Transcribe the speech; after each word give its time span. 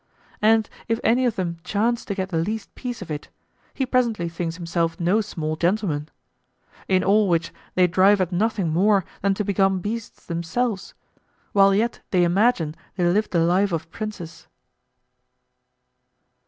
And 0.41 0.67
if 0.87 0.99
any 1.03 1.27
of 1.27 1.35
them 1.35 1.59
chance 1.63 2.03
to 2.05 2.15
get 2.15 2.29
the 2.29 2.39
least 2.39 2.73
piece 2.73 3.03
of 3.03 3.11
it, 3.11 3.29
he 3.71 3.85
presently 3.85 4.29
thinks 4.29 4.55
himself 4.55 4.99
no 4.99 5.21
small 5.21 5.55
gentleman. 5.55 6.09
In 6.87 7.03
all 7.03 7.29
which 7.29 7.53
they 7.75 7.85
drive 7.85 8.19
at 8.19 8.31
nothing 8.31 8.69
more 8.73 9.05
than 9.21 9.35
to 9.35 9.45
become 9.45 9.77
beasts 9.79 10.25
themselves, 10.25 10.95
while 11.51 11.75
yet 11.75 11.99
they 12.09 12.23
imagine 12.23 12.75
they 12.95 13.05
live 13.05 13.29
the 13.29 13.41
life 13.41 13.71
of 13.71 13.91
princes. 13.91 14.47